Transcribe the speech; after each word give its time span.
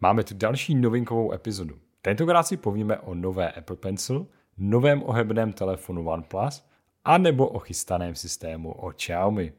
Máme 0.00 0.24
tu 0.24 0.34
další 0.34 0.74
novinkovou 0.74 1.32
epizodu. 1.32 1.78
Tentokrát 2.02 2.42
si 2.42 2.56
povíme 2.56 2.98
o 2.98 3.14
nové 3.14 3.52
Apple 3.52 3.76
Pencil, 3.76 4.26
novém 4.58 5.02
ohebném 5.02 5.52
telefonu 5.52 6.08
OnePlus 6.08 6.64
a 7.04 7.18
nebo 7.18 7.46
o 7.46 7.58
chystaném 7.58 8.14
systému 8.14 8.72
od 8.72 8.94
Xiaomi. 8.94 9.52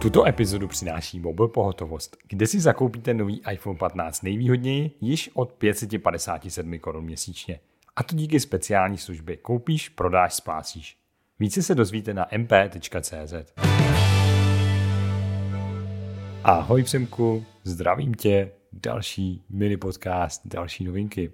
Tuto 0.00 0.26
epizodu 0.26 0.68
přináší 0.68 1.20
Mobil 1.20 1.48
Pohotovost, 1.48 2.16
kde 2.28 2.46
si 2.46 2.60
zakoupíte 2.60 3.14
nový 3.14 3.42
iPhone 3.52 3.78
15 3.78 4.22
nejvýhodněji 4.22 4.90
již 5.00 5.30
od 5.34 5.52
557 5.52 6.78
korun 6.78 7.04
měsíčně. 7.04 7.60
A 7.96 8.02
to 8.02 8.16
díky 8.16 8.40
speciální 8.40 8.98
službě 8.98 9.36
Koupíš, 9.36 9.88
prodáš, 9.88 10.34
splácíš. 10.34 11.05
Více 11.40 11.62
se 11.62 11.74
dozvíte 11.74 12.14
na 12.14 12.26
mp.cz. 12.38 13.34
Ahoj 16.44 16.82
Přemku, 16.82 17.44
zdravím 17.64 18.14
tě, 18.14 18.52
další 18.72 19.42
mini 19.48 19.76
podcast, 19.76 20.42
další 20.44 20.84
novinky. 20.84 21.32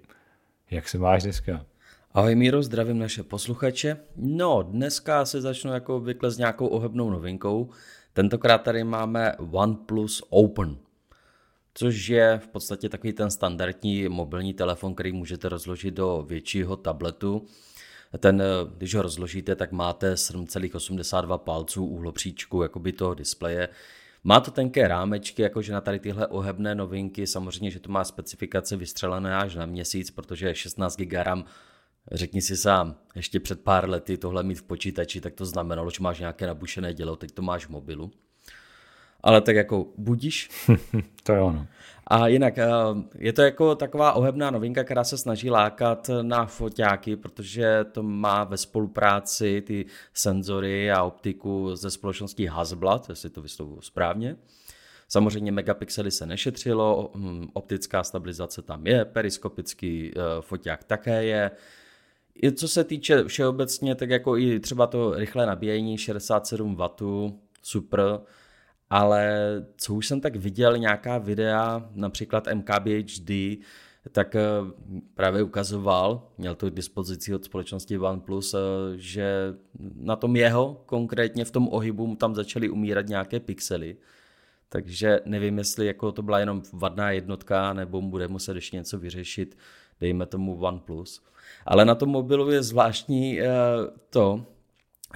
Jak 0.71 0.89
se 0.89 0.97
máš 0.97 1.23
dneska? 1.23 1.65
Ahoj 2.11 2.35
Míro, 2.35 2.63
zdravím 2.63 2.99
naše 2.99 3.23
posluchače. 3.23 3.97
No, 4.15 4.63
dneska 4.63 5.25
se 5.25 5.41
začnu 5.41 5.73
jako 5.73 5.97
obvykle 5.97 6.31
s 6.31 6.37
nějakou 6.37 6.67
ohebnou 6.67 7.09
novinkou. 7.09 7.69
Tentokrát 8.13 8.57
tady 8.57 8.83
máme 8.83 9.35
OnePlus 9.51 10.23
Open, 10.29 10.77
což 11.73 12.07
je 12.07 12.39
v 12.43 12.47
podstatě 12.47 12.89
takový 12.89 13.13
ten 13.13 13.31
standardní 13.31 14.09
mobilní 14.09 14.53
telefon, 14.53 14.93
který 14.93 15.11
můžete 15.11 15.49
rozložit 15.49 15.93
do 15.93 16.25
většího 16.27 16.77
tabletu. 16.77 17.45
Ten, 18.19 18.43
když 18.77 18.95
ho 18.95 19.01
rozložíte, 19.01 19.55
tak 19.55 19.71
máte 19.71 20.13
7,82 20.13 21.37
palců 21.37 21.85
úhlopříčku 21.85 22.63
jakoby 22.63 22.91
toho 22.91 23.13
displeje. 23.13 23.69
Má 24.23 24.39
to 24.39 24.51
tenké 24.51 24.87
rámečky, 24.87 25.41
jakože 25.41 25.73
na 25.73 25.81
tady 25.81 25.99
tyhle 25.99 26.27
ohebné 26.27 26.75
novinky, 26.75 27.27
samozřejmě, 27.27 27.71
že 27.71 27.79
to 27.79 27.91
má 27.91 28.03
specifikace 28.03 28.77
vystřelené 28.77 29.37
až 29.37 29.55
na 29.55 29.65
měsíc, 29.65 30.11
protože 30.11 30.55
16 30.55 30.97
GB 30.97 31.13
RAM 31.13 31.45
Řekni 32.11 32.41
si 32.41 32.57
sám, 32.57 32.95
ještě 33.15 33.39
před 33.39 33.61
pár 33.61 33.89
lety 33.89 34.17
tohle 34.17 34.43
mít 34.43 34.55
v 34.55 34.63
počítači, 34.63 35.21
tak 35.21 35.33
to 35.33 35.45
znamenalo, 35.45 35.89
že 35.89 35.97
máš 36.01 36.19
nějaké 36.19 36.47
nabušené 36.47 36.93
dělo, 36.93 37.15
teď 37.15 37.31
to 37.31 37.41
máš 37.41 37.65
v 37.65 37.69
mobilu. 37.69 38.11
Ale 39.21 39.41
tak 39.41 39.55
jako 39.55 39.87
budíš. 39.97 40.49
to 41.23 41.33
je 41.33 41.41
ono. 41.41 41.67
A 42.07 42.27
jinak, 42.27 42.57
eh, 42.57 42.67
je 43.17 43.33
to 43.33 43.41
jako 43.41 43.75
taková 43.75 44.13
ohebná 44.13 44.51
novinka, 44.51 44.83
která 44.83 45.03
se 45.03 45.17
snaží 45.17 45.49
lákat 45.49 46.09
na 46.21 46.45
foťáky, 46.45 47.15
protože 47.15 47.85
to 47.91 48.03
má 48.03 48.43
ve 48.43 48.57
spolupráci 48.57 49.61
ty 49.61 49.85
senzory 50.13 50.91
a 50.91 51.03
optiku 51.03 51.75
ze 51.75 51.91
společností 51.91 52.45
Hasselblad, 52.45 53.09
jestli 53.09 53.29
to 53.29 53.41
vyslovuju 53.41 53.81
správně. 53.81 54.35
Samozřejmě 55.07 55.51
megapixely 55.51 56.11
se 56.11 56.25
nešetřilo, 56.25 57.11
hm, 57.15 57.47
optická 57.53 58.03
stabilizace 58.03 58.61
tam 58.61 58.87
je, 58.87 59.05
periskopický 59.05 60.11
eh, 60.15 60.21
foťák 60.41 60.83
také 60.83 61.25
je, 61.25 61.51
i 62.43 62.51
co 62.51 62.67
se 62.67 62.83
týče 62.83 63.23
všeobecně, 63.23 63.95
tak 63.95 64.09
jako 64.09 64.37
i 64.37 64.59
třeba 64.59 64.87
to 64.87 65.13
rychlé 65.13 65.45
nabíjení 65.45 65.97
67 65.97 66.75
W, 66.75 67.33
super, 67.61 68.19
ale 68.93 69.35
co 69.77 69.93
už 69.93 70.07
jsem 70.07 70.21
tak 70.21 70.35
viděl, 70.35 70.77
nějaká 70.77 71.17
videa, 71.17 71.89
například 71.95 72.47
MKBHD, 72.53 73.31
tak 74.11 74.35
eh, 74.35 74.41
právě 75.13 75.43
ukazoval, 75.43 76.27
měl 76.37 76.55
to 76.55 76.69
k 76.69 76.73
dispozici 76.73 77.35
od 77.35 77.43
společnosti 77.43 77.97
OnePlus, 77.97 78.53
eh, 78.53 78.57
že 78.95 79.53
na 79.95 80.15
tom 80.15 80.35
jeho, 80.35 80.83
konkrétně 80.85 81.45
v 81.45 81.51
tom 81.51 81.67
ohybu, 81.71 82.15
tam 82.15 82.35
začaly 82.35 82.69
umírat 82.69 83.07
nějaké 83.07 83.39
pixely. 83.39 83.97
Takže 84.69 85.19
nevím, 85.25 85.57
jestli 85.57 85.85
jako 85.85 86.11
to 86.11 86.21
byla 86.21 86.39
jenom 86.39 86.61
vadná 86.73 87.11
jednotka, 87.11 87.73
nebo 87.73 88.01
bude 88.01 88.27
muset 88.27 88.55
ještě 88.55 88.77
něco 88.77 88.99
vyřešit, 88.99 89.57
dejme 90.01 90.25
tomu 90.25 90.59
OnePlus. 90.61 91.23
Ale 91.65 91.85
na 91.85 91.95
tom 91.95 92.09
mobilu 92.09 92.51
je 92.51 92.63
zvláštní 92.63 93.41
eh, 93.41 93.47
to, 94.09 94.45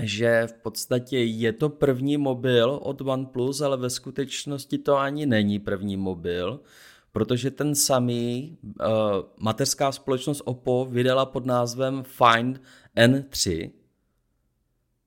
že 0.01 0.47
v 0.47 0.53
podstatě 0.53 1.17
je 1.19 1.53
to 1.53 1.69
první 1.69 2.17
mobil 2.17 2.79
od 2.83 3.01
OnePlus, 3.01 3.61
ale 3.61 3.77
ve 3.77 3.89
skutečnosti 3.89 4.77
to 4.77 4.97
ani 4.97 5.25
není 5.25 5.59
první 5.59 5.97
mobil, 5.97 6.59
protože 7.11 7.51
ten 7.51 7.75
samý 7.75 8.57
uh, 8.63 8.85
mateřská 9.39 9.91
společnost 9.91 10.41
Oppo 10.45 10.87
vydala 10.89 11.25
pod 11.25 11.45
názvem 11.45 12.03
Find 12.03 12.61
N3, 12.97 13.71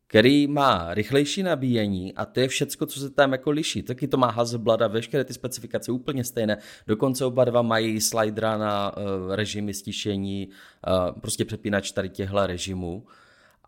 který 0.07 0.47
má 0.47 0.95
rychlejší 0.95 1.43
nabíjení 1.43 2.15
a 2.15 2.25
to 2.27 2.41
je 2.41 2.49
všecko, 2.49 2.87
co 2.87 3.01
se 3.01 3.11
tam 3.11 3.33
jako 3.33 3.51
liší. 3.51 3.83
Taky 3.83 4.09
to 4.09 4.17
má 4.17 4.31
Hasselblad 4.31 4.83
a 4.83 4.87
veškeré 4.87 5.25
ty 5.25 5.35
specifikace 5.35 5.93
úplně 5.93 6.25
stejné. 6.25 6.59
Dokonce 6.87 7.25
oba 7.25 7.45
dva 7.45 7.63
mají 7.63 8.01
slidera 8.01 8.59
na 8.59 8.97
uh, 8.97 9.35
režimy 9.35 9.75
stišení, 9.75 10.49
uh, 10.49 11.21
prostě 11.21 11.45
přepínač 11.45 11.91
tady 11.91 12.09
těchto 12.09 12.47
režimů. 12.47 13.07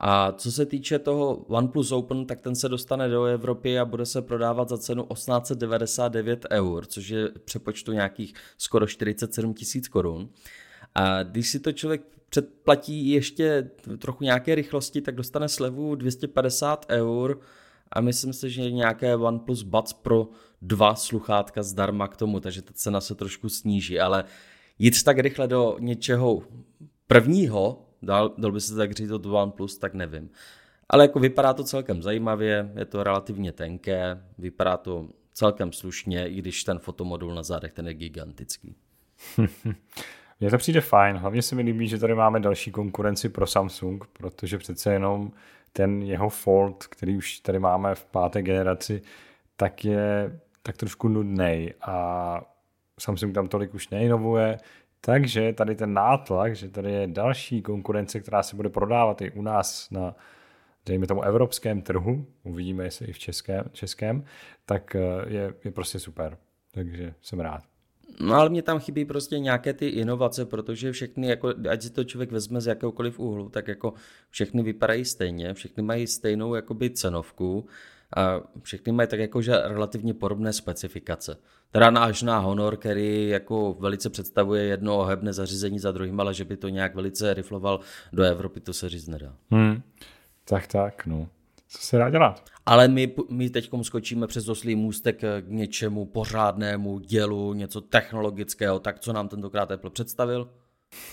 A 0.05 0.33
co 0.33 0.53
se 0.53 0.67
týče 0.67 0.99
toho 0.99 1.37
OnePlus 1.37 1.93
Open, 1.93 2.27
tak 2.27 2.41
ten 2.41 2.55
se 2.55 2.69
dostane 2.69 3.09
do 3.09 3.25
Evropy 3.25 3.79
a 3.79 3.85
bude 3.85 4.07
se 4.07 4.23
prodávat 4.23 4.69
za 4.69 4.79
cenu 4.79 5.07
1899 5.13 6.47
eur, 6.51 6.87
což 6.87 7.09
je 7.09 7.29
přepočtu 7.45 7.93
nějakých 7.93 8.35
skoro 8.59 8.87
47 8.87 9.55
tisíc 9.55 9.89
korun. 9.89 10.29
A 10.95 11.23
když 11.23 11.49
si 11.49 11.61
to 11.61 11.73
člověk 11.73 12.03
předplatí 12.29 13.09
ještě 13.09 13.71
trochu 13.99 14.25
nějaké 14.25 14.55
rychlosti, 14.55 15.01
tak 15.01 15.15
dostane 15.15 15.49
slevu 15.49 15.95
250 15.95 16.87
eur 16.89 17.41
a 17.93 18.01
myslím 18.01 18.33
si, 18.33 18.51
že 18.51 18.71
nějaké 18.71 19.17
OnePlus 19.17 19.63
Buds 19.63 19.93
Pro 19.93 20.29
dva 20.63 20.95
sluchátka 20.95 21.63
zdarma 21.63 22.09
k 22.09 22.17
tomu, 22.17 22.41
takže 22.41 22.63
ta 22.63 22.73
cena 22.75 23.01
se 23.01 23.15
trošku 23.15 23.49
sníží, 23.49 24.01
ale 24.01 24.25
jít 24.79 25.03
tak 25.03 25.19
rychle 25.19 25.49
do 25.49 25.77
něčeho 25.81 26.43
prvního, 27.07 27.92
dal, 28.03 28.35
dal 28.39 28.53
by 28.53 28.61
se 28.61 28.77
tak 28.77 28.93
říct 28.93 29.11
od 29.11 29.27
OnePlus, 29.27 29.79
tak 29.79 29.95
nevím. 29.95 30.31
Ale 30.89 31.05
jako 31.05 31.19
vypadá 31.19 31.55
to 31.55 31.65
celkem 31.65 32.03
zajímavě, 32.03 32.73
je 32.79 32.85
to 32.85 33.03
relativně 33.03 33.53
tenké, 33.53 34.23
vypadá 34.39 34.77
to 34.77 35.09
celkem 35.33 35.73
slušně, 35.73 36.29
i 36.29 36.35
když 36.35 36.65
ten 36.65 36.79
fotomodul 36.79 37.35
na 37.35 37.43
zádech 37.43 37.73
ten 37.73 37.89
je 37.89 37.95
gigantický. 37.95 38.77
Mně 40.41 40.51
to 40.51 40.59
přijde 40.59 40.81
fajn, 40.81 41.17
hlavně 41.17 41.43
se 41.43 41.55
mi 41.55 41.63
líbí, 41.63 41.89
že 41.89 41.99
tady 41.99 42.15
máme 42.15 42.41
další 42.41 42.71
konkurenci 42.71 43.29
pro 43.29 43.47
Samsung, 43.47 44.05
protože 44.13 44.59
přece 44.59 44.93
jenom 44.93 45.33
ten 45.73 46.03
jeho 46.03 46.29
Fold, 46.29 46.87
který 46.87 47.17
už 47.17 47.39
tady 47.39 47.59
máme 47.59 47.95
v 47.95 48.05
páté 48.05 48.43
generaci, 48.43 49.03
tak 49.57 49.85
je 49.85 50.41
tak 50.63 50.77
trošku 50.77 51.09
nudný 51.09 51.71
a 51.83 52.43
Samsung 52.99 53.35
tam 53.35 53.49
tolik 53.49 53.75
už 53.75 53.89
neinovuje, 53.89 54.59
takže 55.05 55.53
tady 55.53 55.75
ten 55.75 55.95
nátlak, 55.95 56.57
že 56.57 56.69
tady 56.69 56.93
je 56.93 57.07
další 57.07 57.63
konkurence, 57.63 58.21
která 58.21 58.43
se 58.43 58.57
bude 58.57 58.69
prodávat 58.69 59.23
i 59.23 59.31
u 59.31 59.43
nás 59.43 59.91
na 59.91 60.15
dejme 60.87 61.07
tomu 61.07 61.23
evropském 61.23 61.83
trhu, 61.83 62.27
uvidíme 62.43 62.85
jestli 62.85 63.07
i 63.07 63.13
v 63.13 63.19
českém, 63.19 63.65
českém 63.73 64.25
tak 64.67 64.97
eh, 64.97 65.01
je, 65.27 65.55
je 65.65 65.71
prostě 65.71 65.99
super. 65.99 66.39
Takže 66.71 67.15
jsem 67.21 67.41
rád. 67.41 67.63
No 68.21 68.35
ale 68.35 68.49
mě 68.49 68.63
tam 68.63 68.79
chybí 68.79 69.05
prostě 69.05 69.39
nějaké 69.39 69.73
ty 69.73 69.89
inovace, 69.89 70.45
protože 70.45 70.93
všechny, 70.93 71.27
jako, 71.29 71.55
ať 71.71 71.83
si 71.83 71.91
to 71.91 72.05
člověk 72.05 72.33
vezme 72.33 72.61
z 72.61 72.67
jakéhokoliv 72.67 73.19
úhlu, 73.19 73.49
tak 73.49 73.69
jako 73.69 73.95
všechny 74.31 74.63
vypadají 74.63 75.05
stejně, 75.05 75.55
všechny 75.55 75.83
mají 75.83 76.07
stejnou 76.07 76.55
jakoby 76.55 76.91
cenovku 76.91 77.67
a 78.17 78.41
všechny 78.63 78.93
mají 78.93 79.09
tak 79.09 79.21
jakože 79.21 79.61
relativně 79.65 80.15
podobné 80.15 80.53
specifikace. 80.53 81.37
Teda 81.71 81.91
náš 81.91 82.23
na 82.23 82.39
Honor, 82.39 82.77
který 82.77 83.29
jako 83.29 83.77
velice 83.79 84.11
představuje 84.11 84.65
jedno 84.65 84.99
ohebné 84.99 85.33
zařízení 85.33 85.79
za 85.79 85.93
druhým, 85.93 86.21
ale 86.21 86.35
že 86.35 86.45
by 86.45 86.57
to 86.57 86.69
nějak 86.69 86.95
velice 86.95 87.35
rifloval 87.35 87.81
do 88.13 88.23
Evropy, 88.23 88.61
to 88.61 88.73
se 88.73 88.89
říct 88.89 89.09
nedá. 89.09 89.35
Hmm. 89.51 89.83
Tak, 90.45 90.67
tak, 90.67 91.07
no. 91.07 91.29
Co 91.69 91.79
se 91.79 91.99
dá 91.99 92.11
dělat? 92.11 92.45
Ale 92.67 92.89
my, 92.89 93.15
my 93.31 93.51
teď 93.51 93.71
skočíme 93.83 94.27
přes 94.27 94.49
oslý 94.49 94.77
můstek 94.77 95.21
k 95.21 95.45
něčemu 95.47 96.07
pořádnému 96.07 96.99
dělu, 96.99 97.55
něco 97.55 97.81
technologického. 97.81 98.79
Tak 98.79 99.01
co 99.01 99.13
nám 99.13 99.29
tentokrát 99.29 99.71
Apple 99.71 99.91
představil? 99.91 100.49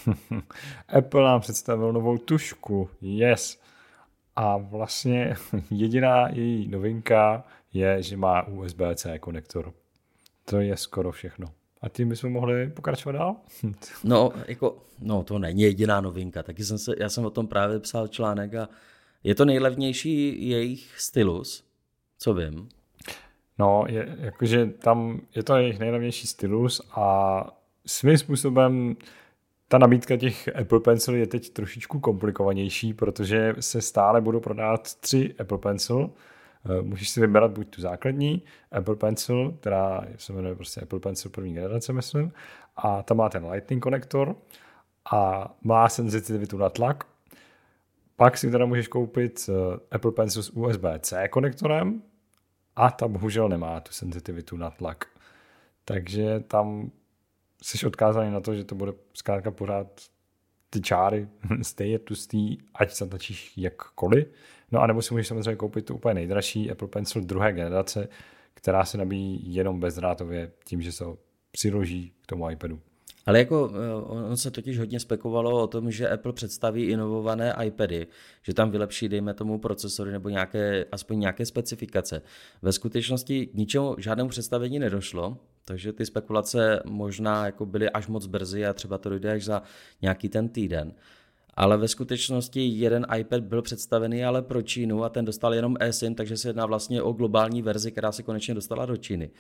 Apple 0.88 1.24
nám 1.24 1.42
představil 1.42 1.94
novou 1.94 2.18
tušku, 2.18 2.90
yes. 3.02 3.60
A 4.40 4.58
vlastně 4.58 5.36
jediná 5.72 6.30
její 6.30 6.68
novinka 6.68 7.44
je, 7.74 8.04
že 8.04 8.18
má 8.18 8.48
USB-C 8.48 9.20
konektor. 9.20 9.74
To 10.46 10.60
je 10.60 10.78
skoro 10.78 11.12
všechno. 11.12 11.48
A 11.82 11.90
tím 11.90 12.10
bychom 12.10 12.32
mohli 12.32 12.70
pokračovat 12.70 13.12
dál? 13.12 13.36
no, 14.04 14.32
jako, 14.48 14.78
no, 15.00 15.24
to 15.24 15.40
není 15.40 15.62
jediná 15.62 16.02
novinka. 16.02 16.44
Taky 16.44 16.64
jsem 16.64 16.78
se, 16.78 16.96
já 17.00 17.10
jsem 17.10 17.26
o 17.26 17.30
tom 17.30 17.48
právě 17.48 17.80
psal 17.80 18.08
článek 18.08 18.54
a 18.56 18.70
je 19.24 19.36
to 19.36 19.46
nejlevnější 19.46 20.50
jejich 20.50 21.00
stylus, 21.00 21.64
co 22.18 22.34
vím. 22.34 22.70
No, 23.58 23.86
je, 23.88 24.18
jakože 24.20 24.66
tam 24.66 25.22
je 25.36 25.44
to 25.44 25.56
jejich 25.56 25.80
nejlevnější 25.80 26.28
stylus 26.28 26.82
a 26.92 27.46
svým 27.86 28.18
způsobem 28.18 28.96
ta 29.70 29.78
nabídka 29.78 30.18
těch 30.18 30.56
Apple 30.56 30.80
Pencil 30.80 31.16
je 31.16 31.28
teď 31.28 31.50
trošičku 31.50 32.00
komplikovanější, 32.00 32.94
protože 32.94 33.56
se 33.60 33.82
stále 33.82 34.22
budou 34.22 34.40
prodávat 34.40 34.96
tři 34.96 35.36
Apple 35.40 35.58
Pencil. 35.58 36.10
Eh, 36.66 36.82
můžeš 36.82 37.10
si 37.10 37.22
vybrat 37.22 37.52
buď 37.52 37.70
tu 37.70 37.82
základní 37.82 38.44
Apple 38.72 38.96
Pencil, 38.96 39.52
která 39.60 40.06
se 40.18 40.34
jmenuje 40.34 40.56
prostě 40.56 40.82
Apple 40.82 41.00
Pencil 41.00 41.32
první 41.32 41.54
generace, 41.54 41.94
myslím, 41.94 42.32
a 42.76 43.04
tam 43.04 43.18
má 43.18 43.30
ten 43.30 43.46
Lightning 43.46 43.84
konektor 43.84 44.36
a 45.12 45.54
má 45.62 45.90
senzitivitu 45.90 46.58
na 46.58 46.70
tlak. 46.70 47.04
Pak 48.16 48.38
si 48.38 48.52
teda 48.52 48.66
můžeš 48.66 48.88
koupit 48.88 49.50
eh, 49.50 49.80
Apple 49.92 50.12
Pencil 50.12 50.44
s 50.44 50.50
USB-C 50.50 51.28
konektorem 51.28 52.02
a 52.76 52.92
ta 52.92 53.08
bohužel 53.08 53.50
nemá 53.50 53.80
tu 53.80 53.92
senzitivitu 53.92 54.58
na 54.58 54.70
tlak. 54.70 55.06
Takže 55.86 56.40
tam 56.40 56.92
jsi 57.62 57.86
odkázaný 57.86 58.32
na 58.32 58.40
to, 58.40 58.56
že 58.56 58.64
to 58.64 58.76
bude 58.76 58.94
zkrátka 59.14 59.52
pořád 59.52 59.88
ty 60.70 60.82
čáry 60.82 61.28
stejně 61.62 62.00
tustý, 62.00 62.58
ať 62.76 62.98
zatlačíš 62.98 63.54
jakkoliv. 63.58 64.28
No 64.72 64.82
a 64.82 64.88
nebo 64.88 65.02
si 65.02 65.14
můžeš 65.14 65.28
samozřejmě 65.28 65.56
koupit 65.56 65.86
tu 65.86 65.96
úplně 65.96 66.14
nejdražší 66.14 66.72
Apple 66.72 66.88
Pencil 66.88 67.22
druhé 67.22 67.54
generace, 67.54 68.08
která 68.54 68.86
se 68.86 68.98
nabíjí 68.98 69.56
jenom 69.56 69.80
bezdrátově 69.80 70.52
tím, 70.66 70.82
že 70.82 70.92
se 70.92 71.04
ho 71.04 71.18
přiloží 71.52 72.14
k 72.22 72.28
tomu 72.28 72.50
iPadu. 72.50 72.80
Ale 73.26 73.40
jako 73.40 73.72
eh, 73.74 73.94
on 74.30 74.38
se 74.38 74.52
totiž 74.52 74.80
hodně 74.80 75.00
spekovalo 75.00 75.64
o 75.64 75.68
tom, 75.68 75.92
že 75.92 76.10
Apple 76.10 76.34
představí 76.34 76.84
inovované 76.84 77.56
iPady, 77.64 78.08
že 78.42 78.54
tam 78.54 78.72
vylepší, 78.72 79.10
dejme 79.10 79.34
tomu, 79.34 79.60
procesory 79.60 80.12
nebo 80.12 80.30
nějaké, 80.30 80.86
aspoň 80.92 81.20
nějaké 81.20 81.46
specifikace. 81.46 82.22
Ve 82.62 82.72
skutečnosti 82.72 83.46
k 83.46 83.54
ničemu, 83.54 83.96
žádnému 83.98 84.30
představení 84.30 84.80
nedošlo, 84.80 85.38
takže 85.70 85.94
ty 85.94 86.06
spekulace 86.06 86.82
možná 86.86 87.46
jako 87.46 87.66
byly 87.66 87.90
až 87.90 88.08
moc 88.08 88.26
brzy 88.26 88.66
a 88.66 88.74
třeba 88.74 88.98
to 88.98 89.10
dojde 89.10 89.32
až 89.32 89.46
za 89.46 89.62
nějaký 90.02 90.30
ten 90.30 90.50
týden. 90.50 90.94
Ale 91.54 91.78
ve 91.78 91.88
skutečnosti 91.88 92.68
jeden 92.68 93.06
iPad 93.18 93.44
byl 93.44 93.62
představený 93.62 94.26
ale 94.26 94.42
pro 94.42 94.62
Čínu 94.62 95.04
a 95.04 95.10
ten 95.10 95.26
dostal 95.26 95.54
jenom 95.54 95.76
eSIM, 95.80 96.16
takže 96.16 96.38
se 96.38 96.50
jedná 96.50 96.66
vlastně 96.66 97.02
o 97.02 97.12
globální 97.12 97.62
verzi, 97.62 97.92
která 97.92 98.12
se 98.12 98.24
konečně 98.24 98.54
dostala 98.54 98.86
do 98.86 98.98
Číny. 98.98 99.32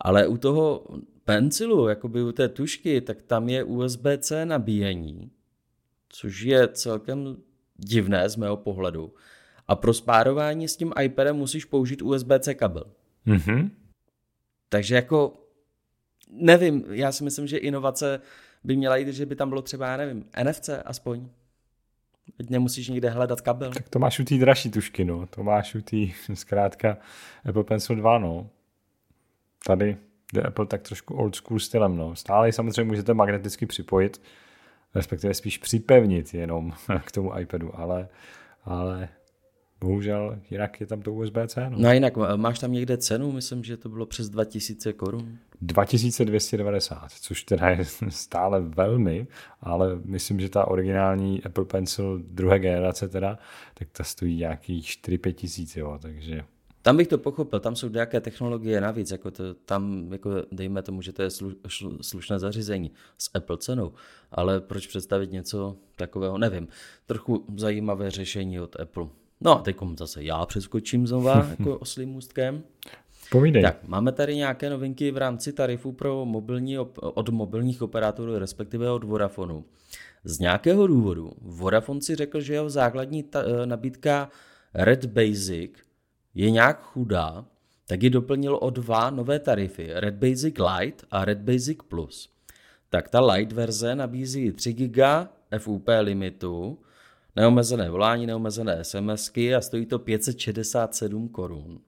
Ale 0.00 0.26
u 0.26 0.36
toho 0.36 0.86
pencilu, 1.24 1.88
jakoby 1.88 2.22
u 2.22 2.32
té 2.32 2.48
tušky, 2.48 3.00
tak 3.00 3.22
tam 3.22 3.48
je 3.48 3.64
USB-C 3.64 4.46
nabíjení, 4.46 5.30
což 6.08 6.40
je 6.40 6.68
celkem 6.68 7.36
divné 7.76 8.28
z 8.28 8.36
mého 8.36 8.56
pohledu. 8.56 9.14
A 9.66 9.76
pro 9.76 9.94
spárování 9.94 10.68
s 10.68 10.76
tím 10.76 10.92
iPadem 11.02 11.36
musíš 11.36 11.64
použít 11.64 12.02
USB-C 12.02 12.54
kabel. 12.54 12.84
Mm-hmm. 13.26 13.70
Takže 14.68 14.94
jako 14.94 15.47
nevím, 16.30 16.84
já 16.90 17.12
si 17.12 17.24
myslím, 17.24 17.46
že 17.46 17.58
inovace 17.58 18.20
by 18.64 18.76
měla 18.76 18.96
jít, 18.96 19.08
že 19.08 19.26
by 19.26 19.36
tam 19.36 19.48
bylo 19.48 19.62
třeba, 19.62 19.86
já 19.86 19.96
nevím, 19.96 20.24
NFC 20.44 20.70
aspoň. 20.84 21.28
Teď 22.36 22.50
nemusíš 22.50 22.88
nikde 22.88 23.10
hledat 23.10 23.40
kabel. 23.40 23.72
Tak 23.72 23.88
to 23.88 23.98
máš 23.98 24.20
u 24.20 24.24
té 24.24 24.34
dražší 24.34 24.70
tušky, 24.70 25.04
no. 25.04 25.26
To 25.26 25.42
máš 25.42 25.74
u 25.74 25.80
té, 25.80 25.96
zkrátka, 26.34 26.96
Apple 27.48 27.64
Pencil 27.64 27.96
2, 27.96 28.18
no. 28.18 28.50
Tady 29.66 29.96
jde 30.32 30.42
Apple 30.42 30.66
tak 30.66 30.82
trošku 30.82 31.14
old 31.14 31.34
school 31.34 31.58
stylem, 31.58 31.96
no. 31.96 32.16
Stále 32.16 32.52
samozřejmě 32.52 32.84
můžete 32.84 33.14
magneticky 33.14 33.66
připojit, 33.66 34.22
respektive 34.94 35.34
spíš 35.34 35.58
připevnit 35.58 36.34
jenom 36.34 36.72
k 37.04 37.12
tomu 37.12 37.38
iPadu, 37.38 37.78
ale, 37.80 38.08
ale 38.64 39.08
bohužel 39.80 40.38
jinak 40.50 40.80
je 40.80 40.86
tam 40.86 41.02
to 41.02 41.12
USB-C. 41.12 41.70
No. 41.70 41.78
no 41.78 41.88
a 41.88 41.92
jinak 41.92 42.16
máš 42.36 42.58
tam 42.58 42.72
někde 42.72 42.96
cenu, 42.96 43.32
myslím, 43.32 43.64
že 43.64 43.76
to 43.76 43.88
bylo 43.88 44.06
přes 44.06 44.28
2000 44.28 44.92
korun. 44.92 45.38
2290, 45.60 47.12
což 47.20 47.42
teda 47.42 47.68
je 47.68 47.84
stále 48.08 48.60
velmi, 48.60 49.26
ale 49.60 50.00
myslím, 50.04 50.40
že 50.40 50.48
ta 50.48 50.68
originální 50.68 51.42
Apple 51.42 51.64
Pencil 51.64 52.20
druhé 52.24 52.58
generace 52.58 53.08
teda, 53.08 53.38
tak 53.74 53.88
ta 53.92 54.04
stojí 54.04 54.36
nějakých 54.36 54.86
4-5 54.86 55.32
tisíc, 55.32 55.76
jo, 55.76 55.98
takže... 56.02 56.44
Tam 56.82 56.96
bych 56.96 57.08
to 57.08 57.18
pochopil, 57.18 57.60
tam 57.60 57.76
jsou 57.76 57.88
nějaké 57.88 58.20
technologie 58.20 58.80
navíc, 58.80 59.10
jako 59.10 59.30
to, 59.30 59.54
tam, 59.54 60.12
jako 60.12 60.30
dejme 60.52 60.82
tomu, 60.82 61.02
že 61.02 61.12
to 61.12 61.22
je 61.22 61.30
slu, 61.30 61.52
slušné 62.00 62.38
zařízení 62.38 62.90
s 63.18 63.30
Apple 63.34 63.58
cenou, 63.58 63.92
ale 64.30 64.60
proč 64.60 64.86
představit 64.86 65.32
něco 65.32 65.76
takového, 65.96 66.38
nevím. 66.38 66.68
Trochu 67.06 67.44
zajímavé 67.56 68.10
řešení 68.10 68.60
od 68.60 68.80
Apple. 68.80 69.08
No 69.40 69.58
a 69.58 69.62
teď 69.62 69.76
zase 69.98 70.24
já 70.24 70.46
přeskočím 70.46 71.06
znova 71.06 71.46
jako 71.58 71.78
oslým 71.78 72.08
můstkem. 72.08 72.62
Povídej. 73.30 73.62
Tak, 73.62 73.88
máme 73.88 74.12
tady 74.12 74.36
nějaké 74.36 74.70
novinky 74.70 75.10
v 75.10 75.16
rámci 75.16 75.52
tarifu 75.52 75.92
pro 75.92 76.24
mobilní, 76.24 76.78
od 77.00 77.28
mobilních 77.28 77.82
operátorů, 77.82 78.38
respektive 78.38 78.90
od 78.90 79.04
Vodafonu. 79.04 79.64
Z 80.24 80.38
nějakého 80.38 80.86
důvodu 80.86 81.32
Vodafone 81.40 82.00
si 82.00 82.14
řekl, 82.14 82.40
že 82.40 82.52
jeho 82.52 82.70
základní 82.70 83.22
ta, 83.22 83.42
eh, 83.42 83.66
nabídka 83.66 84.30
Red 84.74 85.04
Basic 85.04 85.70
je 86.34 86.50
nějak 86.50 86.82
chudá, 86.82 87.44
tak 87.86 88.02
ji 88.02 88.10
doplnil 88.10 88.58
o 88.62 88.70
dva 88.70 89.10
nové 89.10 89.38
tarify, 89.38 89.88
Red 89.94 90.14
Basic 90.14 90.54
Lite 90.58 91.06
a 91.10 91.24
Red 91.24 91.38
Basic 91.38 91.78
Plus. 91.88 92.28
Tak 92.90 93.08
ta 93.08 93.20
Lite 93.20 93.54
verze 93.54 93.94
nabízí 93.94 94.52
3 94.52 94.72
GB 94.72 95.28
FUP 95.58 95.88
limitu, 96.00 96.78
neomezené 97.38 97.90
volání, 97.90 98.26
neomezené 98.26 98.84
SMSky 98.84 99.54
a 99.54 99.60
stojí 99.60 99.86
to 99.86 99.98
567 99.98 101.28
korun. 101.28 101.80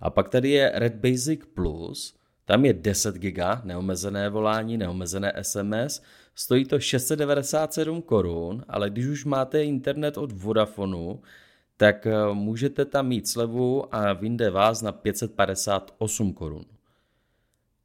A 0.00 0.10
pak 0.10 0.28
tady 0.28 0.50
je 0.50 0.72
Red 0.74 0.94
Basic 0.94 1.40
Plus, 1.54 2.16
tam 2.44 2.64
je 2.64 2.72
10 2.72 3.14
GB, 3.14 3.64
neomezené 3.64 4.30
volání, 4.30 4.76
neomezené 4.76 5.32
SMS, 5.42 6.02
stojí 6.34 6.64
to 6.64 6.80
697 6.80 8.02
korun, 8.02 8.64
ale 8.68 8.90
když 8.90 9.06
už 9.06 9.24
máte 9.24 9.64
internet 9.64 10.18
od 10.18 10.32
Vodafonu, 10.32 11.22
tak 11.76 12.06
eh, 12.06 12.14
můžete 12.32 12.84
tam 12.84 13.08
mít 13.08 13.28
slevu 13.28 13.94
a 13.94 14.12
vyjde 14.12 14.50
vás 14.50 14.82
na 14.82 14.92
558 14.92 16.32
korun. 16.32 16.64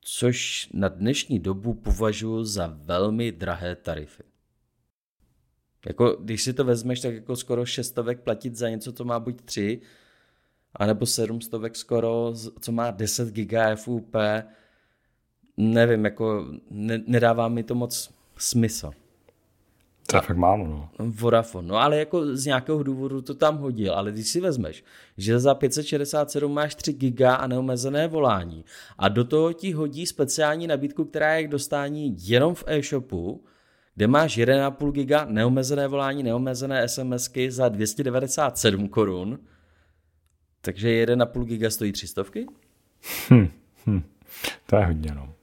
Což 0.01 0.69
na 0.73 0.89
dnešní 0.89 1.39
dobu 1.39 1.73
považuji 1.73 2.43
za 2.43 2.77
velmi 2.83 3.31
drahé 3.31 3.75
tarify. 3.75 4.30
Jako, 5.87 6.17
když 6.19 6.43
si 6.43 6.53
to 6.53 6.63
vezmeš, 6.63 6.99
tak 6.99 7.13
jako 7.13 7.35
skoro 7.35 7.65
šestovek 7.65 8.19
platit 8.19 8.55
za 8.55 8.69
něco, 8.69 8.93
co 8.93 9.05
má 9.05 9.19
buď 9.19 9.41
tři, 9.41 9.81
anebo 10.75 11.05
700 11.05 11.77
skoro, 11.77 12.33
co 12.59 12.71
má 12.71 12.91
10 12.91 13.27
GB 13.27 13.53
FUP, 13.75 14.15
nevím, 15.57 16.05
jako 16.05 16.45
ne, 16.69 17.03
nedává 17.07 17.47
mi 17.47 17.63
to 17.63 17.75
moc 17.75 18.13
smysl. 18.37 18.91
To 20.07 20.17
je 20.17 20.21
fakt 20.21 20.37
málo, 20.37 20.67
no. 20.67 20.89
Vodafone, 20.99 21.67
no 21.67 21.75
ale 21.75 21.97
jako 21.97 22.35
z 22.35 22.45
nějakého 22.45 22.83
důvodu 22.83 23.21
to 23.21 23.33
tam 23.33 23.57
hodil, 23.57 23.93
ale 23.93 24.11
když 24.11 24.27
si 24.27 24.39
vezmeš, 24.39 24.83
že 25.17 25.39
za 25.39 25.55
567 25.55 26.53
máš 26.53 26.75
3 26.75 26.93
GB 26.93 27.21
a 27.21 27.47
neomezené 27.47 28.07
volání 28.07 28.65
a 28.97 29.09
do 29.09 29.23
toho 29.23 29.53
ti 29.53 29.73
hodí 29.73 30.05
speciální 30.05 30.67
nabídku, 30.67 31.05
která 31.05 31.35
je 31.35 31.43
k 31.43 31.51
dostání 31.51 32.15
jenom 32.19 32.55
v 32.55 32.63
e-shopu, 32.67 33.43
kde 34.01 34.07
máš 34.07 34.37
1,5 34.37 34.91
GB 34.91 35.29
neomezené 35.29 35.87
volání, 35.87 36.23
neomezené 36.23 36.87
SMSky 36.87 37.51
za 37.51 37.69
297 37.69 38.89
korun, 38.89 39.39
takže 40.61 41.05
1,5 41.05 41.45
giga 41.45 41.69
stojí 41.69 41.91
300? 41.91 42.23
Hm, 43.29 43.47
hm, 43.87 44.03
to 44.65 44.75
je 44.75 44.85
hodně, 44.85 45.11
no. 45.15 45.33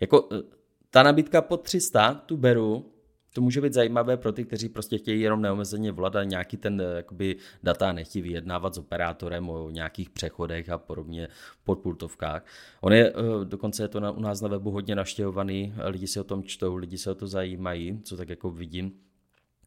Jako 0.00 0.28
eh, 0.32 0.42
ta 0.90 1.02
nabídka 1.02 1.42
pod 1.42 1.62
300, 1.62 2.14
tu 2.14 2.36
beru, 2.36 2.92
to 3.32 3.40
může 3.40 3.60
být 3.60 3.72
zajímavé 3.72 4.16
pro 4.16 4.32
ty, 4.32 4.44
kteří 4.44 4.68
prostě 4.68 4.98
chtějí 4.98 5.20
jenom 5.20 5.42
neomezeně 5.42 5.92
volat 5.92 6.16
a 6.16 6.24
nějaký 6.24 6.56
ten 6.56 6.80
eh, 6.80 6.96
jakoby, 6.96 7.36
data 7.62 7.92
nechtějí 7.92 8.22
vyjednávat 8.22 8.74
s 8.74 8.78
operátorem 8.78 9.50
o 9.50 9.70
nějakých 9.70 10.10
přechodech 10.10 10.68
a 10.68 10.78
podobně 10.78 11.28
podpultovkách. 11.64 12.44
On 12.80 12.92
je, 12.92 13.10
eh, 13.10 13.44
dokonce 13.44 13.82
je 13.82 13.88
to 13.88 14.00
na, 14.00 14.10
u 14.10 14.20
nás 14.20 14.40
na 14.40 14.48
webu 14.48 14.70
hodně 14.70 14.94
naštěvovaný, 14.94 15.74
lidi 15.84 16.06
si 16.06 16.20
o 16.20 16.24
tom 16.24 16.42
čtou, 16.42 16.76
lidi 16.76 16.98
se 16.98 17.10
o 17.10 17.14
to 17.14 17.26
zajímají, 17.26 18.00
co 18.04 18.16
tak 18.16 18.28
jako 18.28 18.50
vidím. 18.50 18.92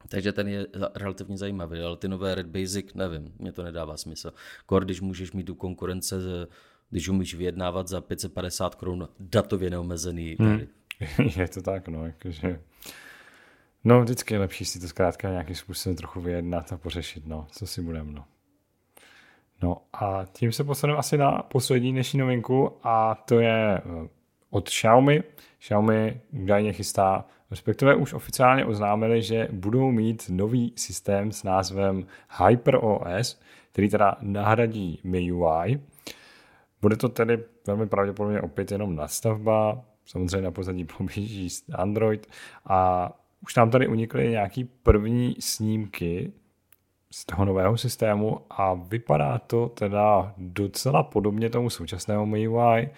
Takže 0.07 0.31
ten 0.31 0.47
je 0.47 0.67
relativně 0.95 1.37
zajímavý, 1.37 1.79
ale 1.79 1.97
ty 1.97 2.07
nové 2.07 2.35
Red 2.35 2.47
Basic, 2.47 2.93
nevím, 2.93 3.33
mě 3.39 3.51
to 3.51 3.63
nedává 3.63 3.97
smysl. 3.97 4.33
Kor, 4.65 4.85
když 4.85 5.01
můžeš 5.01 5.31
mít 5.31 5.43
tu 5.43 5.55
konkurence, 5.55 6.15
když 6.89 7.09
umíš 7.09 7.35
vyjednávat 7.35 7.87
za 7.87 8.01
550 8.01 8.75
korun 8.75 9.07
datově 9.19 9.69
neomezený. 9.69 10.35
Hmm. 10.39 10.61
Je 11.35 11.47
to 11.47 11.61
tak, 11.61 11.87
no, 11.87 12.05
jakože... 12.05 12.59
No, 13.83 14.01
vždycky 14.01 14.33
je 14.33 14.39
lepší 14.39 14.65
si 14.65 14.79
to 14.79 14.87
zkrátka 14.87 15.29
nějakým 15.29 15.55
způsobem 15.55 15.95
trochu 15.95 16.21
vyjednat 16.21 16.73
a 16.73 16.77
pořešit, 16.77 17.27
no, 17.27 17.47
co 17.51 17.67
si 17.67 17.81
budeme, 17.81 18.11
no. 18.11 18.25
No 19.63 19.77
a 19.93 20.25
tím 20.33 20.51
se 20.51 20.63
posuneme 20.63 20.99
asi 20.99 21.17
na 21.17 21.31
poslední 21.31 21.91
dnešní 21.91 22.19
novinku 22.19 22.77
a 22.83 23.15
to 23.15 23.39
je 23.39 23.77
eh, 23.77 23.81
od 24.49 24.69
Xiaomi. 24.69 25.23
Xiaomi 25.59 26.21
údajně 26.31 26.73
chystá 26.73 27.25
respektive 27.51 27.95
už 27.95 28.13
oficiálně 28.13 28.65
oznámili, 28.65 29.21
že 29.21 29.47
budou 29.51 29.91
mít 29.91 30.23
nový 30.29 30.73
systém 30.75 31.31
s 31.31 31.43
názvem 31.43 32.05
HyperOS, 32.29 33.39
který 33.71 33.89
teda 33.89 34.15
nahradí 34.21 34.99
MIUI. 35.03 35.81
Bude 36.81 36.95
to 36.95 37.09
tedy 37.09 37.43
velmi 37.67 37.87
pravděpodobně 37.87 38.41
opět 38.41 38.71
jenom 38.71 38.95
nastavba, 38.95 39.83
samozřejmě 40.05 40.41
na 40.41 40.51
pozadí 40.51 40.85
poběží 40.85 41.47
Android 41.73 42.27
a 42.65 43.11
už 43.43 43.55
nám 43.55 43.71
tady 43.71 43.87
unikly 43.87 44.29
nějaký 44.29 44.63
první 44.63 45.35
snímky 45.39 46.31
z 47.11 47.25
toho 47.25 47.45
nového 47.45 47.77
systému 47.77 48.39
a 48.49 48.73
vypadá 48.73 49.37
to 49.37 49.69
teda 49.69 50.33
docela 50.37 51.03
podobně 51.03 51.49
tomu 51.49 51.69
současnému 51.69 52.25
MIUI, 52.25 52.89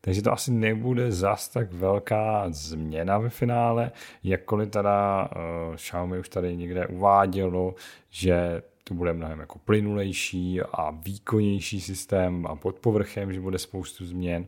takže 0.00 0.22
to 0.22 0.32
asi 0.32 0.50
nebude 0.52 1.12
zas 1.12 1.48
tak 1.48 1.72
velká 1.72 2.44
změna 2.48 3.18
ve 3.18 3.30
finále, 3.30 3.92
jakkoliv 4.24 4.70
teda 4.70 5.28
uh, 5.70 5.76
Xiaomi 5.76 6.18
už 6.18 6.28
tady 6.28 6.56
někde 6.56 6.86
uvádělo, 6.86 7.74
že 8.10 8.62
to 8.84 8.94
bude 8.94 9.12
mnohem 9.12 9.40
jako 9.40 9.58
plynulejší 9.58 10.60
a 10.62 10.90
výkonnější 10.90 11.80
systém 11.80 12.46
a 12.46 12.56
pod 12.56 12.78
povrchem, 12.78 13.32
že 13.32 13.40
bude 13.40 13.58
spoustu 13.58 14.06
změn. 14.06 14.46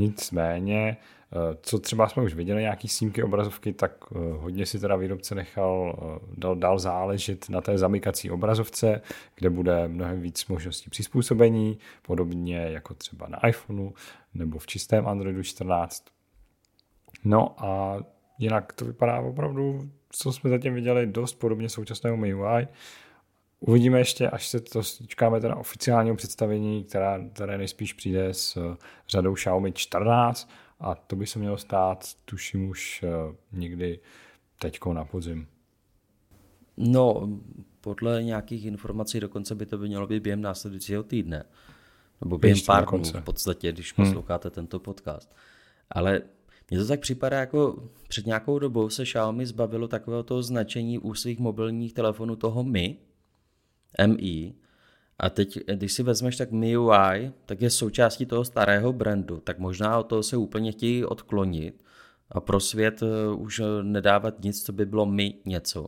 Nicméně, 0.00 0.96
eh, 0.96 1.56
co 1.62 1.78
třeba 1.78 2.08
jsme 2.08 2.22
už 2.22 2.34
viděli 2.34 2.62
nějaký 2.62 2.88
snímky 2.88 3.22
obrazovky, 3.22 3.72
tak 3.72 3.92
eh, 4.12 4.18
hodně 4.36 4.66
si 4.66 4.78
teda 4.78 4.96
výrobce 4.96 5.34
nechal 5.34 5.98
dal, 6.36 6.56
dal 6.56 6.78
záležet 6.78 7.48
na 7.48 7.60
té 7.60 7.78
zamykací 7.78 8.30
obrazovce, 8.30 9.00
kde 9.34 9.50
bude 9.50 9.88
mnohem 9.88 10.20
víc 10.20 10.46
možností 10.46 10.90
přizpůsobení, 10.90 11.78
podobně 12.02 12.56
jako 12.56 12.94
třeba 12.94 13.28
na 13.28 13.48
iPhoneu 13.48 13.92
nebo 14.34 14.58
v 14.58 14.66
čistém 14.66 15.08
Androidu 15.08 15.42
14. 15.42 16.04
No 17.24 17.64
a 17.64 17.98
jinak 18.38 18.72
to 18.72 18.84
vypadá 18.84 19.20
opravdu, 19.20 19.90
co 20.10 20.32
jsme 20.32 20.50
zatím 20.50 20.74
viděli, 20.74 21.06
dost 21.06 21.34
podobně 21.34 21.68
současnému 21.68 22.16
MIUI. 22.16 22.68
Uvidíme 23.60 23.98
ještě, 23.98 24.30
až 24.30 24.48
se 24.48 24.60
to 24.60 24.82
čekáme 24.82 25.40
teda 25.40 25.56
oficiálního 25.56 26.16
představení, 26.16 26.84
která, 26.84 27.28
které 27.32 27.58
nejspíš 27.58 27.92
přijde 27.92 28.34
s 28.34 28.76
řadou 29.08 29.34
Xiaomi 29.34 29.72
14 29.72 30.50
a 30.80 30.94
to 30.94 31.16
by 31.16 31.26
se 31.26 31.38
mělo 31.38 31.58
stát, 31.58 32.04
tuším 32.24 32.68
už 32.68 33.02
eh, 33.02 33.34
někdy 33.52 34.00
teďko 34.58 34.92
na 34.92 35.04
podzim. 35.04 35.46
No, 36.76 37.28
podle 37.80 38.22
nějakých 38.22 38.64
informací 38.64 39.20
dokonce 39.20 39.54
by 39.54 39.66
to 39.66 39.78
by 39.78 39.88
mělo 39.88 40.06
být 40.06 40.22
během 40.22 40.40
následujícího 40.40 41.02
týdne. 41.02 41.44
Nebo 42.20 42.38
během 42.38 42.56
Ještě 42.56 42.66
pár 42.66 42.86
dnů 42.86 43.02
v 43.04 43.24
podstatě, 43.24 43.72
když 43.72 43.94
hmm. 43.96 44.06
posloucháte 44.06 44.50
tento 44.50 44.78
podcast. 44.78 45.36
Ale 45.90 46.22
mně 46.70 46.78
to 46.78 46.86
tak 46.86 47.00
připadá, 47.00 47.40
jako 47.40 47.88
před 48.08 48.26
nějakou 48.26 48.58
dobou 48.58 48.88
se 48.88 49.04
Xiaomi 49.04 49.46
zbavilo 49.46 49.88
takového 49.88 50.22
toho 50.22 50.42
značení 50.42 50.98
u 50.98 51.14
svých 51.14 51.38
mobilních 51.38 51.94
telefonů 51.94 52.36
toho 52.36 52.64
Mi, 52.64 52.96
MI, 54.06 54.54
a 55.18 55.30
teď, 55.30 55.58
když 55.74 55.92
si 55.92 56.02
vezmeš, 56.02 56.36
tak 56.36 56.50
MIUI, 56.50 57.32
tak 57.46 57.62
je 57.62 57.70
součástí 57.70 58.26
toho 58.26 58.44
starého 58.44 58.92
brandu, 58.92 59.40
tak 59.40 59.58
možná 59.58 59.98
o 59.98 60.02
toho 60.02 60.22
se 60.22 60.36
úplně 60.36 60.72
chtějí 60.72 61.04
odklonit 61.04 61.84
a 62.30 62.40
pro 62.40 62.60
svět 62.60 63.02
eh, 63.02 63.34
už 63.34 63.62
nedávat 63.82 64.40
nic, 64.40 64.64
co 64.64 64.72
by 64.72 64.86
bylo 64.86 65.06
mi 65.06 65.34
něco. 65.44 65.86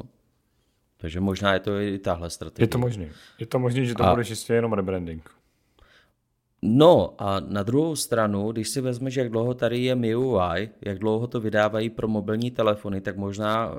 Takže 0.96 1.20
možná 1.20 1.54
je 1.54 1.60
to 1.60 1.80
i 1.80 1.98
tahle 1.98 2.30
strategie. 2.30 2.64
Je 2.64 2.68
to 2.68 2.78
možné. 2.78 3.08
Je 3.38 3.46
to 3.46 3.58
možné, 3.58 3.84
že 3.84 3.94
to 3.94 4.04
a... 4.04 4.10
bude 4.10 4.24
čistě 4.24 4.52
jenom 4.52 4.72
rebranding. 4.72 5.30
No 6.64 7.14
a 7.18 7.40
na 7.40 7.62
druhou 7.62 7.96
stranu, 7.96 8.52
když 8.52 8.68
si 8.68 8.80
vezmeš, 8.80 9.14
jak 9.14 9.30
dlouho 9.30 9.54
tady 9.54 9.78
je 9.78 9.94
MIUI, 9.94 10.70
jak 10.80 10.98
dlouho 10.98 11.26
to 11.26 11.40
vydávají 11.40 11.90
pro 11.90 12.08
mobilní 12.08 12.50
telefony, 12.50 13.00
tak 13.00 13.16
možná 13.16 13.78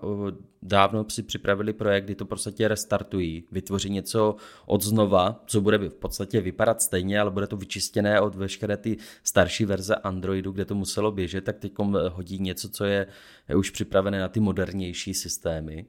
dávno 0.62 1.06
si 1.10 1.24
připravili 1.24 1.74
projekt, 1.74 2.04
kdy 2.04 2.16
to 2.16 2.26
prostě 2.26 2.68
restartují, 2.68 3.44
vytvoří 3.52 3.90
něco 3.90 4.36
od 4.66 4.84
znova, 4.84 5.44
co 5.46 5.62
bude 5.62 5.78
v 5.78 5.96
podstatě 5.96 6.42
vypadat 6.42 6.82
stejně, 6.82 7.20
ale 7.20 7.32
bude 7.32 7.48
to 7.48 7.58
vyčistěné 7.58 8.22
od 8.22 8.36
veškeré 8.36 8.78
ty 8.78 8.98
starší 9.24 9.66
verze 9.66 9.96
Androidu, 9.96 10.52
kde 10.52 10.66
to 10.66 10.76
muselo 10.76 11.12
běžet, 11.12 11.44
tak 11.44 11.60
teď 11.60 11.74
hodí 12.12 12.40
něco, 12.40 12.70
co 12.70 12.86
je, 12.86 13.08
je 13.50 13.56
už 13.56 13.70
připravené 13.70 14.20
na 14.20 14.28
ty 14.28 14.40
modernější 14.40 15.14
systémy. 15.14 15.86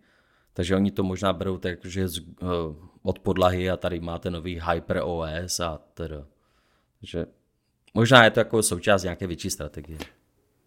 Takže 0.53 0.77
oni 0.77 0.91
to 0.91 1.03
možná 1.03 1.33
berou 1.33 1.59
tak, 1.59 1.85
že 1.85 2.09
od 3.03 3.19
podlahy 3.19 3.71
a 3.71 3.77
tady 3.77 4.01
máte 4.01 4.31
nový 4.31 4.61
HyperOS 4.63 5.61
a 5.61 5.81
teda. 5.95 6.27
Takže 7.05 7.27
možná 7.95 8.25
je 8.25 8.31
to 8.31 8.41
jako 8.41 8.63
součást 8.63 9.03
nějaké 9.03 9.27
větší 9.27 9.51
strategie. 9.51 9.99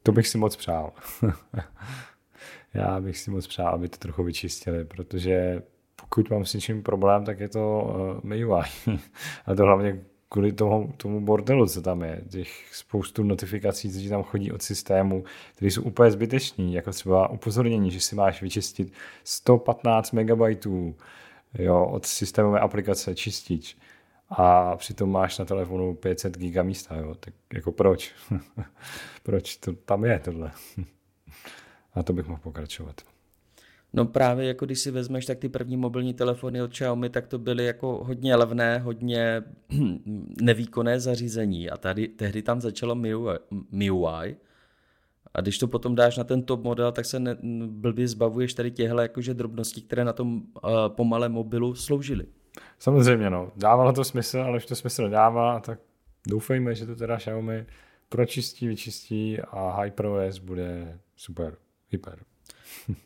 To 0.04 0.12
bych 0.12 0.28
si 0.28 0.38
moc 0.38 0.56
přál. 0.56 0.94
Já 2.74 3.02
bych 3.02 3.18
si 3.18 3.32
moc 3.32 3.48
přál, 3.48 3.74
aby 3.74 3.90
to 3.90 3.98
trochu 3.98 4.24
vyčistili, 4.24 4.86
protože 4.86 5.62
pokud 5.96 6.30
mám 6.30 6.46
s 6.46 6.54
něčím 6.54 6.84
problém, 6.84 7.26
tak 7.26 7.40
je 7.40 7.50
to 7.50 7.82
uh, 7.82 8.30
MIUI. 8.30 8.64
A 9.46 9.56
to 9.56 9.64
hlavně 9.64 10.00
kvůli 10.30 10.52
tomu, 10.52 10.94
tomu 10.98 11.22
bordelu, 11.22 11.68
co 11.68 11.82
tam 11.82 12.04
je. 12.04 12.22
Těch 12.30 12.76
spoustu 12.76 13.24
notifikací, 13.24 13.94
co 13.94 14.00
ti 14.00 14.10
tam 14.10 14.24
chodí 14.24 14.52
od 14.52 14.62
systému, 14.62 15.24
které 15.56 15.72
jsou 15.72 15.82
úplně 15.82 16.12
zbytečný, 16.12 16.74
jako 16.74 16.92
třeba 16.92 17.30
upozornění, 17.30 17.92
že 17.92 18.00
si 18.00 18.16
máš 18.16 18.42
vyčistit 18.42 18.94
115 19.24 20.12
MB 20.12 20.66
jo, 21.60 21.86
od 21.86 22.06
systémové 22.06 22.60
aplikace 22.60 23.16
čistič 23.16 23.78
a 24.30 24.78
přitom 24.78 25.12
máš 25.12 25.38
na 25.38 25.46
telefonu 25.46 25.96
500 25.96 26.38
giga 26.38 26.64
místa, 26.64 26.96
jo, 26.96 27.16
tak 27.16 27.34
jako 27.54 27.72
proč? 27.72 28.12
proč 29.24 29.58
to 29.58 29.74
tam 29.74 30.06
je 30.06 30.20
tohle? 30.20 30.52
a 31.94 32.04
to 32.04 32.14
bych 32.14 32.28
mohl 32.28 32.42
pokračovat. 32.44 33.02
No 33.94 34.06
právě 34.06 34.48
jako 34.48 34.66
když 34.66 34.80
si 34.80 34.92
vezmeš, 34.92 35.26
tak 35.26 35.40
ty 35.40 35.50
první 35.50 35.78
mobilní 35.78 36.14
telefony 36.14 36.62
od 36.62 36.72
Xiaomi, 36.72 37.10
tak 37.10 37.28
to 37.28 37.40
byly 37.40 37.66
jako 37.66 38.04
hodně 38.04 38.36
levné, 38.36 38.80
hodně 38.80 39.44
nevýkonné 40.42 41.00
zařízení 41.00 41.70
a 41.70 41.78
tady, 41.78 42.08
tehdy 42.08 42.42
tam 42.42 42.62
začalo 42.62 42.96
MIUI, 43.72 44.38
a 45.34 45.42
když 45.42 45.58
to 45.58 45.68
potom 45.68 45.96
dáš 45.96 46.18
na 46.18 46.24
ten 46.24 46.44
top 46.44 46.64
model, 46.64 46.92
tak 46.92 47.06
se 47.06 47.20
ne, 47.20 47.38
blbě 47.68 48.08
zbavuješ 48.08 48.54
tady 48.54 48.72
těchto 48.72 49.00
jakože 49.00 49.34
drobností, 49.34 49.82
které 49.82 50.06
na 50.06 50.14
tom 50.14 50.36
uh, 50.36 50.42
pomalém 50.88 51.32
mobilu 51.32 51.76
sloužily. 51.76 52.26
Samozřejmě, 52.80 53.30
no. 53.30 53.52
Dávalo 53.56 53.94
to 53.94 54.04
smysl, 54.04 54.40
ale 54.40 54.58
už 54.58 54.66
to 54.66 54.76
smysl 54.76 55.04
nedává, 55.04 55.60
tak 55.60 55.80
doufejme, 56.28 56.76
že 56.76 56.86
to 56.86 56.96
teda 56.96 57.18
Xiaomi 57.18 57.66
pročistí, 58.10 58.68
vyčistí 58.68 59.40
a 59.42 59.82
HyperOS 59.82 60.38
bude 60.38 61.00
super, 61.16 61.58
hyper. 61.90 62.20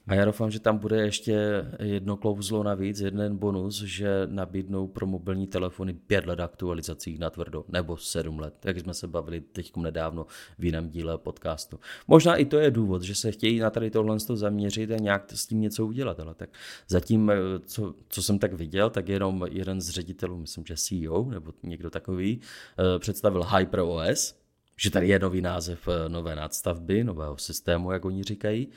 A 0.08 0.16
já 0.16 0.26
doufám, 0.26 0.52
že 0.52 0.60
tam 0.60 0.78
bude 0.78 1.02
ještě 1.02 1.66
jedno 1.80 2.18
klouzlo 2.18 2.64
navíc, 2.64 3.00
jeden 3.00 3.38
bonus, 3.38 3.82
že 3.82 4.22
nabídnou 4.26 4.88
pro 4.88 5.08
mobilní 5.08 5.48
telefony 5.48 5.94
pět 5.94 6.26
let 6.26 6.40
aktualizací 6.40 7.18
na 7.18 7.30
tvrdo, 7.30 7.66
nebo 7.68 7.98
sedm 7.98 8.40
let, 8.40 8.54
jak 8.66 8.80
jsme 8.80 8.94
se 8.94 9.08
bavili 9.08 9.42
teď 9.42 9.76
nedávno 9.78 10.26
v 10.60 10.66
jiném 10.66 10.90
díle 10.90 11.18
podcastu. 11.18 11.80
Možná 12.08 12.36
i 12.36 12.46
to 12.46 12.58
je 12.58 12.72
důvod, 12.72 13.04
že 13.04 13.16
se 13.16 13.32
chtějí 13.32 13.60
na 13.60 13.70
tady 13.70 13.92
tohle 13.92 14.18
zaměřit 14.20 14.92
a 14.92 14.98
nějak 14.98 15.32
s 15.32 15.48
tím 15.48 15.62
něco 15.62 15.86
udělat, 15.86 16.20
ale 16.20 16.34
tak 16.34 16.50
zatím, 16.88 17.30
eh, 17.30 17.36
co, 17.66 17.96
co 18.10 18.24
jsem 18.24 18.40
tak 18.40 18.54
viděl, 18.54 18.90
tak 18.90 19.10
jenom 19.10 19.46
jeden 19.52 19.82
z 19.82 19.90
ředitelů, 19.90 20.38
myslím, 20.38 20.66
že 20.66 20.78
CEO, 20.78 21.26
nebo 21.26 21.54
někdo 21.64 21.90
takový, 21.90 22.42
eh, 22.80 23.00
představil 23.00 23.44
HyperOS, 23.44 24.36
že 24.78 24.92
tady 24.92 25.08
je 25.08 25.20
nový 25.20 25.42
název 25.42 25.88
eh, 25.88 26.10
nové 26.10 26.36
nadstavby, 26.36 27.04
nového 27.04 27.38
systému, 27.38 27.92
jak 27.92 28.06
oni 28.06 28.24
říkají, 28.24 28.68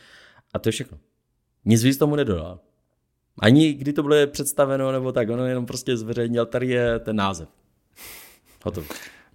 a 0.55 0.59
to 0.59 0.69
je 0.69 0.73
všechno. 0.73 0.99
Nic 1.65 1.85
víc 1.85 1.99
tomu 1.99 2.17
nedodal. 2.17 2.59
Ani 3.39 3.73
kdy 3.73 3.93
to 3.93 4.03
bylo 4.03 4.27
představeno, 4.27 4.93
nebo 4.93 5.13
tak, 5.13 5.31
ono 5.31 5.47
jenom 5.47 5.67
prostě 5.67 5.97
zveřejnil, 5.97 6.47
tady 6.47 6.69
je 6.69 6.99
ten 6.99 7.17
název. 7.17 7.49
Hotovo. 8.65 8.87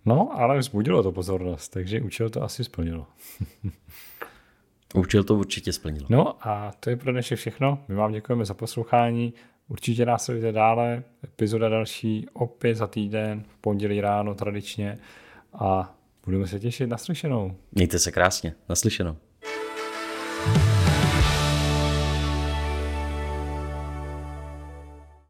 No, 0.05 0.39
ale 0.39 0.59
vzbudilo 0.59 1.03
to 1.03 1.11
pozornost, 1.11 1.69
takže 1.69 2.01
účel 2.01 2.29
to 2.29 2.43
asi 2.43 2.63
splnilo. 2.63 3.07
Účel 4.95 5.23
to 5.23 5.35
určitě 5.35 5.73
splnilo. 5.73 6.05
No 6.09 6.47
a 6.47 6.71
to 6.79 6.89
je 6.89 6.95
pro 6.95 7.11
dnešek 7.11 7.39
všechno. 7.39 7.83
My 7.87 7.95
vám 7.95 8.11
děkujeme 8.11 8.45
za 8.45 8.53
poslouchání. 8.53 9.33
Určitě 9.67 10.05
nás 10.05 10.25
sledujte 10.25 10.51
dále. 10.51 11.03
Epizoda 11.23 11.69
další 11.69 12.27
opět 12.33 12.75
za 12.75 12.87
týden, 12.87 13.43
v 13.47 13.57
pondělí 13.57 14.01
ráno 14.01 14.35
tradičně. 14.35 14.97
A 15.53 15.95
budeme 16.25 16.47
se 16.47 16.59
těšit 16.59 16.89
na 16.89 16.97
slyšenou. 16.97 17.55
Mějte 17.71 17.99
se 17.99 18.11
krásně. 18.11 18.55
Naslyšenou. 18.69 19.15